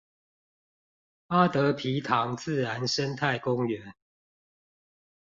[1.27, 3.93] 八德埤塘自然生態公園